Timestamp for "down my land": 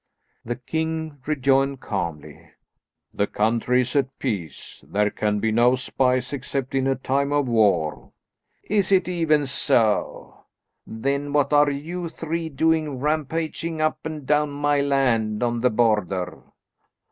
14.25-15.43